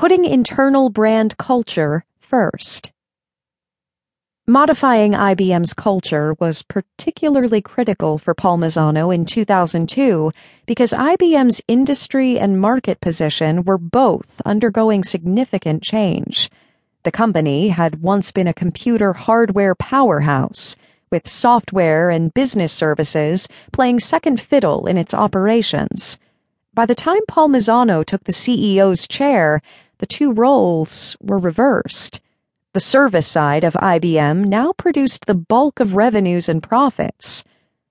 [0.00, 2.90] putting internal brand culture first.
[4.46, 10.32] Modifying IBM's culture was particularly critical for Palmisano in 2002
[10.64, 16.50] because IBM's industry and market position were both undergoing significant change.
[17.02, 20.76] The company had once been a computer hardware powerhouse,
[21.10, 26.16] with software and business services playing second fiddle in its operations.
[26.72, 29.60] By the time Palmisano took the CEO's chair,
[30.00, 32.20] the two roles were reversed.
[32.72, 37.44] The service side of IBM now produced the bulk of revenues and profits.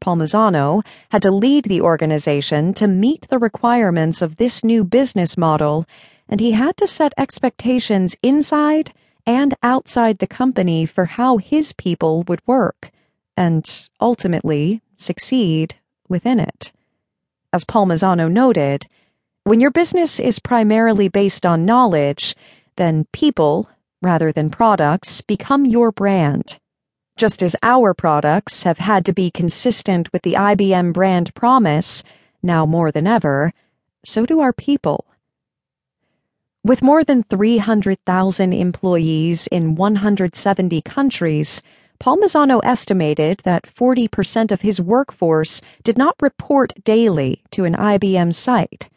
[0.00, 5.86] Palmisano had to lead the organization to meet the requirements of this new business model,
[6.28, 8.92] and he had to set expectations inside
[9.24, 12.90] and outside the company for how his people would work,
[13.36, 15.76] and ultimately succeed
[16.08, 16.72] within it.
[17.52, 18.88] As Palmisano noted,
[19.44, 22.34] when your business is primarily based on knowledge,
[22.76, 23.68] then people
[24.02, 26.58] rather than products, become your brand.
[27.16, 32.02] Just as our products have had to be consistent with the IBM brand promise,
[32.42, 33.52] now more than ever,
[34.04, 35.06] so do our people.
[36.64, 41.62] With more than 300,000 employees in 170 countries,
[42.00, 48.88] Palmisano estimated that 40% of his workforce did not report daily to an IBM site.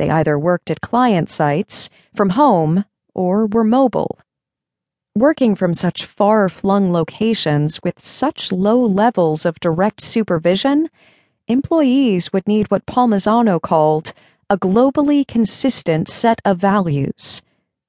[0.00, 4.18] They either worked at client sites, from home, or were mobile.
[5.14, 10.88] Working from such far flung locations with such low levels of direct supervision,
[11.48, 14.14] employees would need what Palmisano called
[14.48, 17.42] a globally consistent set of values.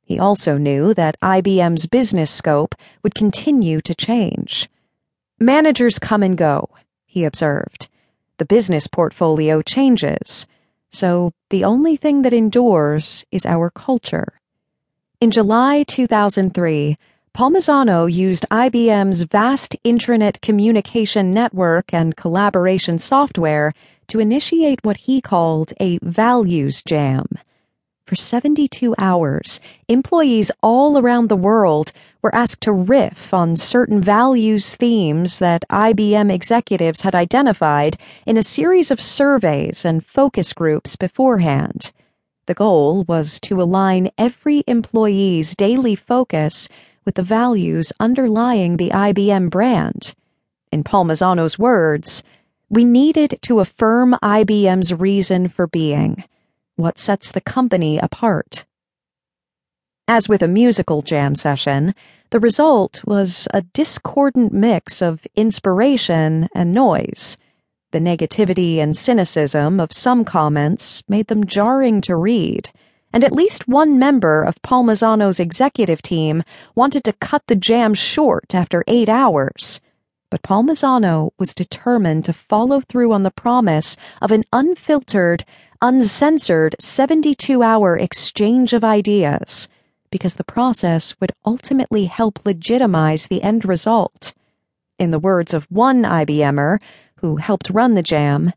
[0.03, 4.69] He also knew that IBM's business scope would continue to change.
[5.39, 6.67] Managers come and go,
[7.05, 7.87] he observed.
[8.37, 10.45] The business portfolio changes.
[10.91, 14.41] So the only thing that endures is our culture.
[15.19, 16.97] In July 2003,
[17.33, 23.73] Palmisano used IBM's vast intranet communication network and collaboration software
[24.07, 27.25] to initiate what he called a values jam.
[28.11, 34.75] For 72 hours, employees all around the world were asked to riff on certain values
[34.75, 41.93] themes that IBM executives had identified in a series of surveys and focus groups beforehand.
[42.47, 46.67] The goal was to align every employee's daily focus
[47.05, 50.15] with the values underlying the IBM brand.
[50.69, 52.23] In Palmisano's words,
[52.69, 56.25] we needed to affirm IBM's reason for being,
[56.81, 58.65] what sets the company apart.
[60.07, 61.95] As with a musical jam session,
[62.31, 67.37] the result was a discordant mix of inspiration and noise.
[67.91, 72.71] The negativity and cynicism of some comments made them jarring to read
[73.13, 76.43] and at least one member of Palmisano's executive team
[76.75, 79.81] wanted to cut the jam short after eight hours.
[80.29, 85.43] But Palmisano was determined to follow through on the promise of an unfiltered,
[85.81, 89.67] uncensored 72 hour exchange of ideas,
[90.11, 94.33] because the process would ultimately help legitimize the end result.
[94.99, 96.79] In the words of one IBMer
[97.15, 98.53] who helped run the jam,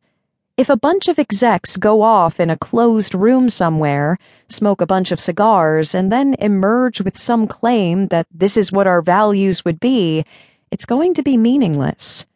[0.57, 4.19] if a bunch of execs go off in a closed room somewhere,
[4.49, 8.87] smoke a bunch of cigars, and then emerge with some claim that this is what
[8.87, 10.25] our values would be,
[10.71, 12.27] it's going to be meaningless.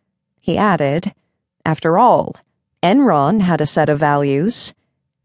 [0.42, 1.14] He added,
[1.64, 2.34] After all,
[2.82, 4.74] Enron had a set of values.